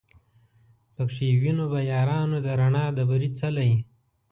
[0.95, 3.71] پکښی وینو به یارانو د رڼا د بري څلی